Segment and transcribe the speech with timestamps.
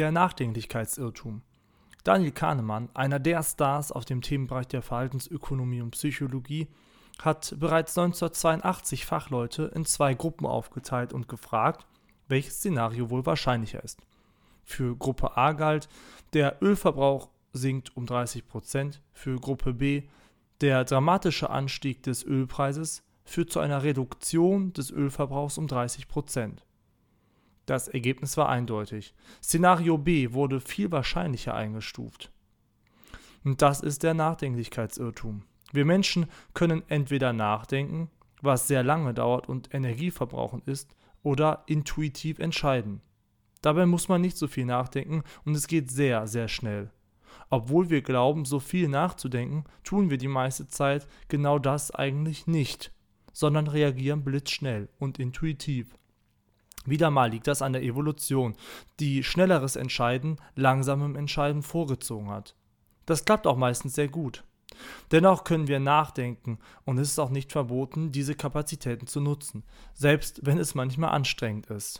[0.00, 1.42] Der Nachdenklichkeitsirrtum.
[2.04, 6.68] Daniel Kahnemann, einer der Stars auf dem Themenbereich der Verhaltensökonomie und Psychologie,
[7.20, 11.86] hat bereits 1982 Fachleute in zwei Gruppen aufgeteilt und gefragt,
[12.28, 14.00] welches Szenario wohl wahrscheinlicher ist.
[14.64, 15.90] Für Gruppe A galt,
[16.32, 20.04] der Ölverbrauch sinkt um 30 Prozent, für Gruppe B,
[20.62, 26.64] der dramatische Anstieg des Ölpreises führt zu einer Reduktion des Ölverbrauchs um 30 Prozent.
[27.70, 29.14] Das Ergebnis war eindeutig.
[29.40, 32.32] Szenario B wurde viel wahrscheinlicher eingestuft.
[33.44, 35.44] Und das ist der Nachdenklichkeitsirrtum.
[35.70, 38.10] Wir Menschen können entweder nachdenken,
[38.42, 43.02] was sehr lange dauert und energieverbrauchend ist, oder intuitiv entscheiden.
[43.62, 46.90] Dabei muss man nicht so viel nachdenken und es geht sehr, sehr schnell.
[47.50, 52.90] Obwohl wir glauben, so viel nachzudenken, tun wir die meiste Zeit genau das eigentlich nicht,
[53.32, 55.94] sondern reagieren blitzschnell und intuitiv.
[56.86, 58.54] Wieder mal liegt das an der Evolution,
[59.00, 62.54] die schnelleres Entscheiden langsamem Entscheiden vorgezogen hat.
[63.06, 64.44] Das klappt auch meistens sehr gut.
[65.10, 69.64] Dennoch können wir nachdenken und es ist auch nicht verboten, diese Kapazitäten zu nutzen,
[69.94, 71.98] selbst wenn es manchmal anstrengend ist.